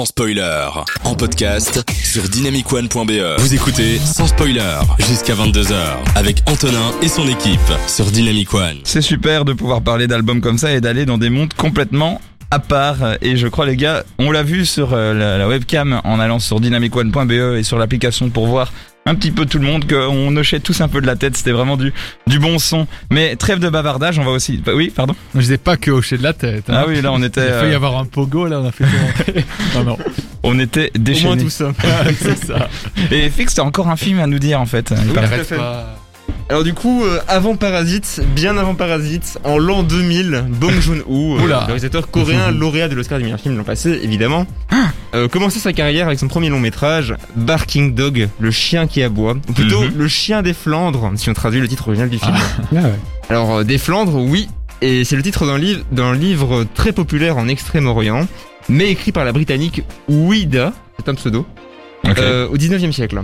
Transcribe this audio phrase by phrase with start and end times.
[0.00, 0.66] sans spoiler.
[1.04, 3.38] En podcast sur dynamicone.be.
[3.38, 5.74] Vous écoutez sans spoiler jusqu'à 22h
[6.14, 8.78] avec Antonin et son équipe sur Dynamic One.
[8.84, 12.18] C'est super de pouvoir parler d'albums comme ça et d'aller dans des mondes complètement
[12.50, 12.96] à part.
[13.22, 16.38] Et je crois les gars, on l'a vu sur euh, la, la webcam en allant
[16.38, 18.72] sur dynamicone.be et sur l'application pour voir
[19.06, 21.36] un petit peu tout le monde qu'on hochait tous un peu de la tête.
[21.36, 21.92] C'était vraiment du,
[22.26, 22.86] du bon son.
[23.10, 24.58] Mais trêve de bavardage, on va aussi...
[24.58, 26.68] bah Oui, pardon Je disais pas que hocher de la tête.
[26.68, 26.74] hein.
[26.76, 27.40] Ah oui, là on était...
[27.46, 28.84] Il faut y euh, avoir un pogo, là, on a fait
[29.74, 29.98] non, non.
[30.42, 31.42] on était Au moins déchaînés.
[31.44, 31.72] tout ça.
[32.20, 32.68] c'est ça.
[33.10, 34.92] Et Fix, t'as encore un film à nous dire en fait.
[35.06, 35.40] Il paraît.
[36.50, 41.42] Alors du coup, euh, avant Parasite, bien avant Parasite, en l'an 2000, Bong Joon-ho, euh,
[41.44, 41.60] Oula.
[41.60, 44.46] réalisateur coréen lauréat de l'Oscar du meilleur film l'an passé, évidemment,
[45.14, 49.36] euh, commençait sa carrière avec son premier long métrage, Barking Dog, le chien qui aboie,
[49.48, 49.92] ou plutôt Mhm.
[49.96, 52.34] le chien des Flandres, si on traduit le titre original du film.
[52.76, 52.80] Ah,
[53.28, 54.48] Alors euh, des Flandres, oui,
[54.82, 58.26] et c'est le titre d'un livre, d'un livre très populaire en Extrême-Orient,
[58.68, 61.46] mais écrit par la Britannique Ouida, c'est un pseudo,
[62.04, 62.18] Ok.
[62.18, 63.22] euh, au 19e siècle.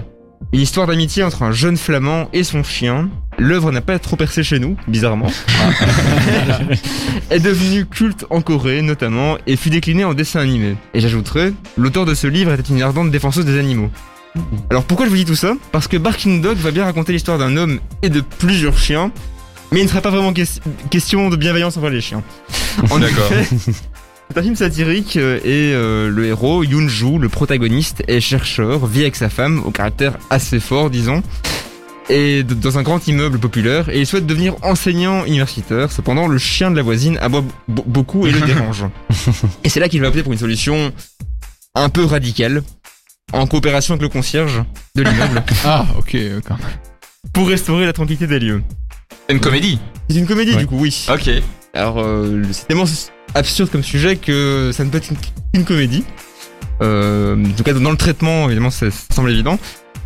[0.52, 3.08] Une histoire d'amitié entre un jeune flamand et son chien.
[3.38, 5.26] L'œuvre n'a pas trop percé chez nous, bizarrement.
[7.30, 10.76] est devenue culte en Corée, notamment, et fut déclinée en dessin animé.
[10.94, 13.90] Et j'ajouterais, l'auteur de ce livre était une ardente défenseuse des animaux.
[14.70, 15.54] Alors pourquoi je vous dis tout ça?
[15.72, 19.10] Parce que Barking Dog va bien raconter l'histoire d'un homme et de plusieurs chiens,
[19.72, 22.22] mais il ne sera pas vraiment ques- question de bienveillance envers les chiens.
[22.90, 23.48] En effet,
[24.36, 29.00] c'est un film satirique euh, et euh, le héros, Yoon-ju, le protagoniste, est chercheur, vit
[29.00, 31.22] avec sa femme, au caractère assez fort, disons,
[32.10, 35.90] et dans un grand immeuble populaire, et il souhaite devenir enseignant universitaire.
[35.90, 38.84] Cependant, le chien de la voisine aboie beaucoup et le dérange.
[39.64, 40.92] Et c'est là qu'il va opter pour une solution
[41.74, 42.62] un peu radicale,
[43.32, 44.62] en coopération avec le concierge
[44.96, 46.56] de l'immeuble, Ah, ok, ok.
[47.32, 48.62] pour restaurer la tranquillité des lieux.
[49.28, 49.78] C'est une comédie?
[50.10, 50.58] C'est une comédie Ouais.
[50.58, 51.06] du coup, oui.
[51.10, 51.30] Ok.
[51.72, 52.84] Alors, euh, c'est tellement
[53.36, 55.08] absurde comme sujet que ça ne peut être
[55.52, 56.04] qu'une- comédie.
[56.82, 59.58] Euh, en tout cas, dans le traitement, évidemment, ça, semble évident.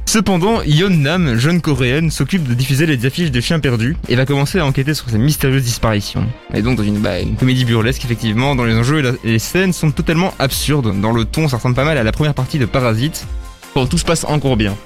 [0.06, 4.26] Cependant, Yeon Nam, jeune coréenne, s'occupe de diffuser les affiches de chiens perdus et va
[4.26, 6.26] commencer à enquêter sur ces mystérieuses disparitions.
[6.52, 9.38] Et donc, dans une, bah, une comédie burlesque, effectivement, dans les enjeux et, et les
[9.38, 11.00] scènes sont totalement absurdes.
[11.00, 13.26] Dans le ton, ça ressemble pas mal à la première partie de Parasite.
[13.74, 14.76] Bon, tout se passe encore bien.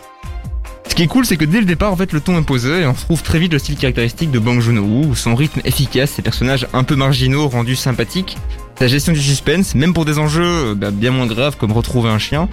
[0.95, 2.83] Ce qui est cool, c'est que dès le départ, en fait, le ton est posé
[2.83, 6.23] et on retrouve très vite le style caractéristique de Bang Joon-ho, son rythme efficace, ses
[6.23, 8.39] personnages un peu marginaux rendus sympathiques,
[8.79, 12.11] sa gestion du suspense, même pour des enjeux euh, bah, bien moins graves comme retrouver
[12.11, 12.49] un chien,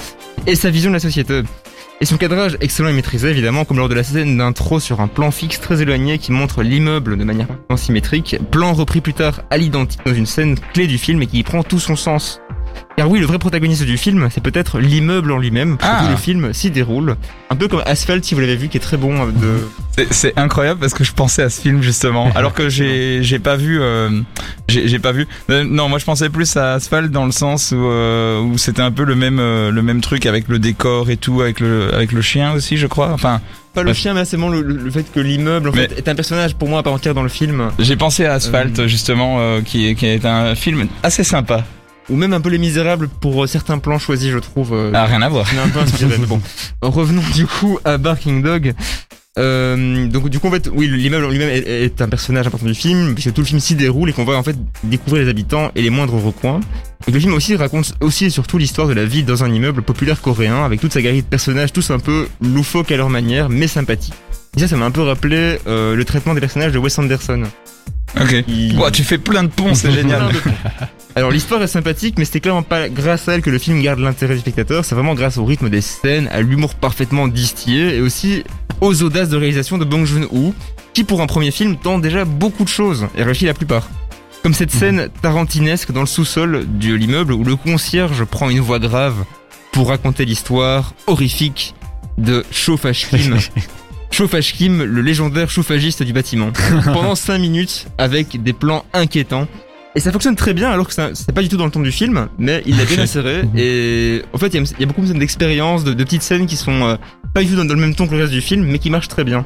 [0.47, 1.43] et sa vision de la société.
[2.01, 5.07] Et son cadrage excellent et maîtrisé, évidemment, comme lors de la scène d'intro sur un
[5.07, 9.59] plan fixe très éloigné qui montre l'immeuble de manière symétrique, plan repris plus tard à
[9.59, 12.41] l'identique dans une scène clé du film et qui y prend tout son sens.
[12.97, 16.11] Car oui, le vrai protagoniste du film, c'est peut-être l'immeuble en lui-même, parce que Ah.
[16.11, 17.15] le film s'y déroule.
[17.49, 20.05] Un peu comme Asphalt, si vous l'avez vu, qui est très bon euh, de...
[20.11, 23.79] C'est- incroyable parce que je pensais à ce film justement, alors que j'ai pas vu,
[23.81, 24.09] euh,
[24.67, 25.27] j'ai pas vu.
[25.49, 28.81] Euh, non, moi je pensais plus à Asphalt dans le sens où euh, où c'était
[28.81, 31.93] un peu le même euh, le même truc avec le décor et tout, avec le
[31.93, 33.11] avec le chien aussi, je crois.
[33.13, 33.41] Enfin,
[33.73, 36.55] Pas le chien, mais c'est le, fait que l'immeuble en Mais- fait, est un personnage
[36.55, 37.69] pour moi à part entière dans le film.
[37.79, 38.87] j'ai pensé à Asphalt Euh.
[38.87, 41.63] justement, euh, qui est un film assez sympa.
[42.11, 44.73] Ou même un peu Les Misérables pour euh, certains plans choisis, je trouve.
[44.73, 45.47] euh, Ah, rien à voir.
[45.63, 46.17] un peu inspiré.
[46.19, 46.41] mais bon,
[46.81, 48.73] revenons du coup à Barking Dog.
[49.39, 52.65] Euh, donc du coup en fait oui l'immeuble en lui-même est, est un personnage important
[52.65, 55.29] du film puisque tout le film s'y déroule et qu'on va en fait découvrir les
[55.29, 56.59] habitants et les moindres recoins
[57.07, 59.83] et le film aussi raconte aussi et surtout l'histoire de la vie dans un immeuble
[59.83, 63.47] populaire coréen avec toute sa galerie de personnages tous un peu loufoques à leur manière
[63.47, 64.13] mais sympathiques
[64.57, 67.43] et ça ça m'a un peu rappelé euh, le traitement des personnages de Wes Anderson
[68.19, 68.35] Ok.
[68.49, 70.29] Il- Ouah, tu fais plein de ponts, c'est génial.
[71.21, 73.99] Alors l'histoire est sympathique, mais c'était clairement pas grâce à elle que le film garde
[73.99, 74.83] l'intérêt du spectateur.
[74.83, 78.43] C'est vraiment grâce au rythme des scènes, à l'humour parfaitement distillé et aussi
[78.81, 80.55] aux audaces de réalisation de Bong Joon-ho,
[80.95, 83.87] qui pour un premier film tente déjà beaucoup de choses et réussit la plupart.
[84.41, 88.79] Comme cette scène tarantinesque dans le sous-sol de l'immeuble où le concierge prend une voix
[88.79, 89.23] grave
[89.71, 91.75] pour raconter l'histoire horrifique
[92.17, 93.37] de Chauffage Kim.
[94.09, 96.51] Chauffage Kim, le légendaire chauffagiste du bâtiment.
[96.83, 99.47] Pendant 5 minutes avec des plans inquiétants.
[99.95, 101.91] Et ça fonctionne très bien alors que c'est pas du tout dans le ton du
[101.91, 103.41] film, mais il l'a bien inséré.
[103.57, 106.03] Et en fait, il y, a- il y a beaucoup de scènes d'expérience, de, de
[106.05, 106.95] petites scènes qui sont euh,
[107.33, 108.89] pas du tout dans, dans le même ton que le reste du film, mais qui
[108.89, 109.45] marchent très bien.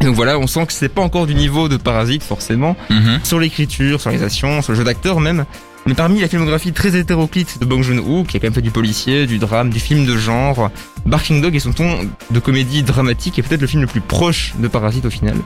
[0.00, 3.20] Et donc voilà, on sent que c'est pas encore du niveau de Parasite forcément, Mhm.
[3.24, 5.44] sur l'écriture, sur la réalisation, sur le jeu d'acteur même.
[5.86, 8.70] Mais parmi la filmographie très hétéroclite de Bong Joon-ho, qui a quand même fait du
[8.70, 10.70] policier, du drame, du film de genre,
[11.06, 14.54] Barking Dog et son ton de comédie dramatique est peut-être le film le plus proche
[14.58, 15.36] de Parasite au final.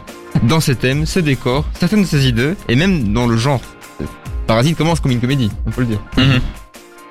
[0.44, 3.60] Dans ses thèmes, ses décors, certaines de ses idées, et même dans le genre.
[4.52, 6.00] Parasite commence comme une comédie, on peut le dire.
[6.16, 6.40] Mhm.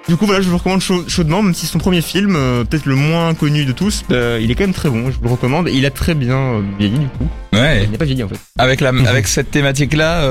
[0.10, 2.36] Du coup voilà, je vous le recommande chau- chaudement, même si c'est son premier film,
[2.36, 5.18] euh, peut-être le moins connu de tous, bah, il est quand même très bon, je
[5.18, 7.28] vous le recommande, et il a très bien euh, vieilli du coup.
[7.54, 7.84] Ouais.
[7.86, 8.36] Il n'a pas vieilli en fait.
[8.58, 10.28] Avec la avec cette thématique là,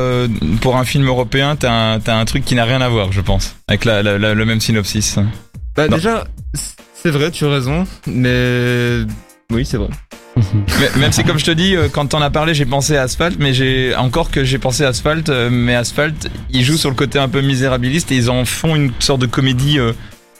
[0.61, 3.21] pour un film européen, t'as un t'as un truc qui n'a rien à voir, je
[3.21, 5.19] pense, avec la, la- la- le même synopsis.
[5.77, 5.97] Bah Non.
[5.97, 6.25] déjà,
[7.03, 8.99] c'est vrai, tu as raison, mais
[9.53, 9.89] oui, c'est vrai.
[10.99, 13.37] Même si, comme je te dis, euh, quand t'en as parlé, j'ai pensé à Asphalt,
[13.39, 16.97] mais j'ai encore que j'ai pensé à Asphalt, euh, mais Asphalt, ils jouent sur le
[16.97, 19.93] côté un peu misérabiliste et ils en font une sorte de comédie euh,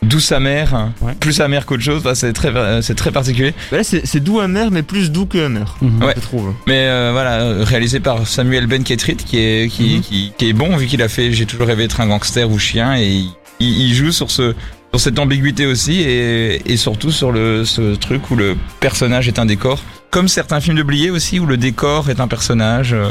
[0.03, 1.13] douce amère, Ouais.
[1.21, 1.99] plus amère qu'autre chose.
[2.01, 2.51] Enfin, c'est très,
[2.83, 3.53] c'est très particulier.
[3.71, 5.77] Bah là, c'est doux amer, mais plus doux que amer.
[5.83, 6.15] Ouais.
[6.17, 6.55] je trouve.
[6.67, 10.01] Mais euh, voilà, réalisé par Samuel Ben Ketrit, qui est qui, Mhm.
[10.01, 12.59] qui, qui est bon vu qu'il a fait J'ai toujours rêvé d'être un gangster ou
[12.59, 14.55] chien et il- il joue sur ce
[14.93, 19.39] sur cette ambiguïté aussi et, et surtout sur le ce truc où le personnage est
[19.39, 22.93] un décor, comme certains films de Blier aussi où le décor est un personnage.
[22.93, 23.11] euh,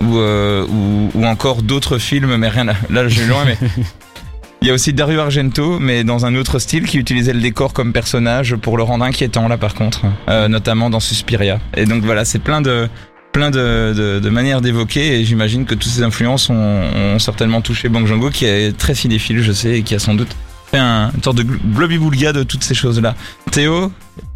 [0.00, 2.74] ou, euh, ou, ou encore d'autres films, mais rien à...
[2.88, 3.58] Là, je vais loin, mais...
[4.62, 7.72] Il y a aussi Dario Argento, mais dans un autre style, qui utilisait le décor
[7.72, 10.02] comme personnage pour le rendre inquiétant, là, par contre.
[10.28, 11.58] Euh, notamment dans Suspiria.
[11.76, 12.88] Et donc, voilà, c'est plein de
[13.32, 17.60] plein de, de, de manières d'évoquer et j'imagine que toutes ces influences ont, ont certainement
[17.60, 20.34] touché Bang Joon-ho qui est très cinéphile je sais et qui a sans doute
[20.70, 23.14] fait un, une sorte de gl- globi-boulga de toutes ces choses là.
[23.50, 23.92] Théo,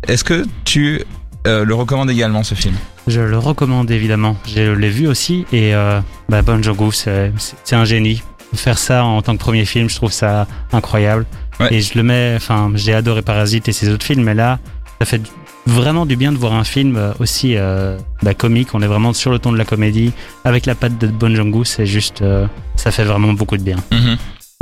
[0.06, 1.02] est-ce que tu
[1.46, 2.75] euh, le recommandes également ce film?
[3.06, 4.37] Je le recommande évidemment.
[4.46, 6.61] Je l'ai vu aussi et euh, bah, Bon
[6.93, 7.32] c'est
[7.73, 8.23] un génie.
[8.55, 11.25] Faire ça en tant que premier film, je trouve ça incroyable.
[11.58, 11.73] Ouais.
[11.73, 14.58] Et je le mets, enfin, j'ai adoré Parasite et ses autres films, mais là,
[15.00, 15.23] ça fait
[15.67, 18.69] vraiment du bien de voir un film aussi euh, bah, comique.
[18.75, 20.12] On est vraiment sur le ton de la comédie
[20.44, 21.64] avec la patte de Bon.
[21.64, 22.46] C'est juste, euh,
[22.76, 23.76] ça fait vraiment beaucoup de bien.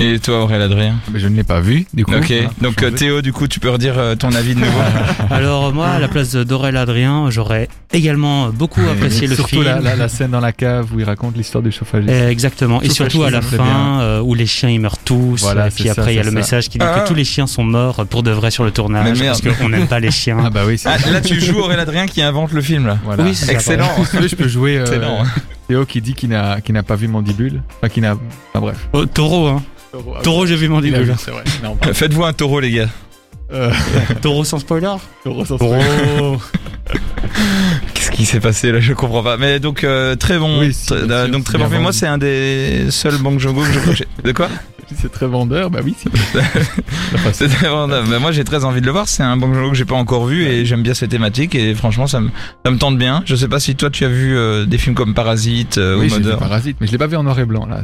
[0.01, 2.15] Et toi Aurélien Adrien Mais je ne l'ai pas vu, du coup.
[2.15, 2.95] Ok, Voilà, donc euh, changer.
[2.97, 4.79] Théo du coup tu peux redire euh, ton avis de nouveau
[5.31, 9.65] Alors moi, à la place de Dorel Adrien, j'aurais également beaucoup apprécié le Surtout film.
[9.65, 12.05] la, la, la scène dans la cave où il raconte l'histoire du chauffage.
[12.09, 12.81] Exactement.
[12.83, 15.43] Et surtout à la fin, euh, où les chiens ils meurent tous.
[15.43, 16.35] Voilà, et puis ça, après, il y a le ça.
[16.35, 17.01] message qui dit Ah.
[17.01, 19.21] que tous les chiens sont morts pour de vrai sur le Mais tournage.
[19.21, 19.39] merde.
[19.43, 20.39] Parce qu'on n'aime pas les chiens.
[20.45, 22.99] Ah bah oui, Ah, Là tu joues Aurélien Adrien qui invente le film là.
[23.05, 23.25] voilà.
[23.25, 23.89] Oui, c'est ça, Excellent.
[24.15, 25.25] Veux, je peux jouer euh, Excellent.
[25.69, 27.63] Théo qui dit qu'il n'a qu'il n'a pas vu Mandibule.
[27.79, 28.13] Enfin, qu'il n'a.
[28.15, 28.89] Enfin bref.
[28.93, 29.63] Oh, taureau, hein.
[30.23, 31.13] Taureau, j'ai vu début.
[31.19, 31.45] c'est vrai.
[31.63, 31.77] Non.
[31.93, 32.89] Faites-vous un taureau les gars.
[33.53, 33.73] Euh,
[34.23, 34.95] Taureau sans spoiler.
[35.25, 35.81] Taureau sans Taureau.
[37.95, 38.81] Qu'est-ce qui s'est passé là?
[38.81, 39.37] Je comprends pas.
[39.37, 40.61] Mais donc euh, très bon.
[40.61, 41.83] Oui, si, très- bien euh, donc très bon film.
[41.83, 44.49] Moi c'est un des seuls Bang Joon-ho que je crois que j'ai- De quoi?
[45.01, 46.09] C'est très vendeur, bah oui, si.
[47.33, 47.87] C'est très bon.
[47.87, 49.07] Bah, moi j'ai très envie de le voir.
[49.07, 51.77] C'est un Bang Joon-ho que j'ai pas encore vu et j'aime bien cette thématique et
[51.77, 52.31] franchement ça me
[52.65, 53.23] ça me tente bien.
[53.25, 56.09] Je sais pas si toi tu as vu euh, des films comme Parasite euh, oui,
[56.09, 56.39] ou Mother.
[56.39, 57.83] Parasite, mais je l'ai pas vu en noir et blanc là.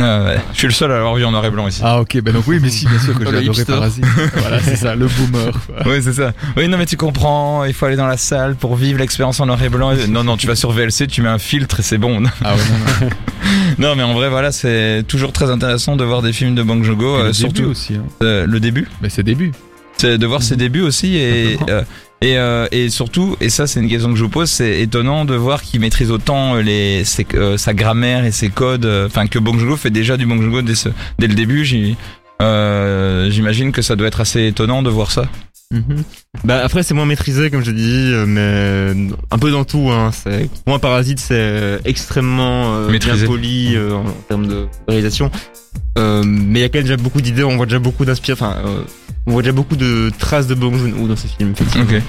[0.00, 0.40] Ah, ouais.
[0.52, 1.80] Je suis le seul à l'avoir vu en noir et blanc ici.
[1.84, 3.64] Ah ok, ben donc oui, mais si, bien sûr que j'ai adoré.
[3.64, 4.04] Parasite.
[4.34, 5.52] voilà, c'est ça, le boomer.
[5.86, 6.32] Oui, c'est ça.
[6.56, 9.46] Oui, non, mais tu comprends, il faut aller dans la salle pour vivre l'expérience en
[9.46, 9.92] noir et blanc.
[10.08, 12.22] Non, non, tu vas sur VLC, tu mets un filtre et c'est bon.
[12.44, 13.10] Ah ouais, non, non.
[13.78, 16.84] Non, mais en vrai, voilà, c'est toujours très intéressant de voir des films de Bang
[16.84, 17.94] Et euh, surtout début aussi.
[17.94, 18.04] Hein.
[18.22, 18.88] euh, le début.
[19.00, 19.52] Mais c'est début.
[19.96, 21.82] C'est de voir ses débuts aussi et euh,
[22.24, 25.24] et, euh, et surtout et ça c'est une question que je vous pose c'est étonnant
[25.24, 29.26] de voir qu'il maîtrise autant les ses- euh, sa grammaire et ses codes euh, enfin
[29.26, 31.64] que Bong fait déjà du Bong dès, le début.
[32.42, 35.26] Euh, j'imagine que ça doit être assez étonnant de voir ça
[36.44, 39.90] Bah après c'est moins maîtrisé comme je dis, euh, mais un peu dans tout.
[39.90, 40.10] Hein.
[40.12, 43.18] C'est pour moi Parasite c'est extrêmement euh, Maîtrisé.
[43.18, 45.30] bien poli euh, en, en termes de réalisation.
[45.98, 47.44] Euh, mais il y a quand même déjà beaucoup d'idées.
[47.44, 48.46] On voit déjà beaucoup d'inspiration.
[48.46, 48.82] Enfin, euh,
[49.26, 51.52] on voit déjà beaucoup de traces de Bong Joon-ho dans ces films.
[51.52, 51.84] effectivement.
[51.86, 52.02] ok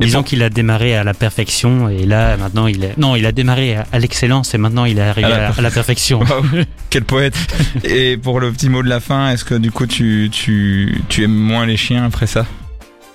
[0.00, 2.96] Disons pour- qu'il a démarré à la perfection et là maintenant il est.
[2.98, 5.60] Non, il a démarré à, l'excellence et maintenant il est arrivé À la à, à
[5.60, 6.20] la perfection.
[6.90, 7.36] Quel poète
[7.84, 11.24] et pour le petit mot de la fin est-ce que du coup tu tu tu
[11.24, 12.46] aimes moins les chiens après ça?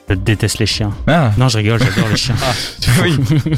[0.09, 0.91] Je déteste les chiens.
[1.07, 2.35] ah Non, je rigole, j'adore les chiens.
[3.03, 3.17] oui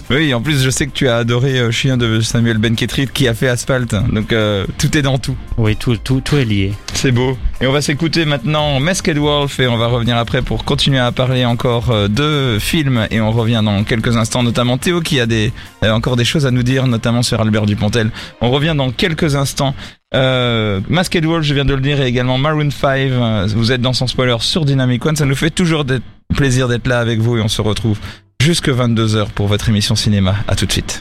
[0.10, 3.08] oui en plus je sais que tu as adoré euh, Chien de Samuel Ben Ketrit
[3.08, 6.46] qui a fait Asphalt donc euh, tout est dans tout Oui, tout, tout, tout est
[6.46, 6.74] lié.
[6.94, 7.38] C'est beau.
[7.62, 11.12] Et on va s'écouter maintenant Masked Wolf et on va revenir après pour continuer à
[11.12, 15.28] parler encore euh, de films et on revient dans quelques instants, notamment Théo qui a
[15.28, 15.54] des,
[15.84, 18.10] euh, encore des choses à nous dire, notamment sur Albert Dupontel.
[18.42, 19.76] On revient dans quelques instants.
[20.16, 22.98] Euh, Masked Wolf, je viens de le dire, et également Maroon 5.
[22.98, 25.16] euh, Vous êtes dans son spoiler sur Dynamic One.
[25.16, 26.04] Ça nous fait toujours d'être-
[26.36, 28.00] plaisir d'être là avec vous et on se retrouve
[28.42, 30.36] jusque 22h pour votre émission cinéma.
[30.48, 30.98] À tout de suite.